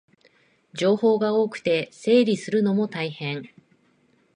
[0.73, 3.51] 情報が多くて整理するのも大変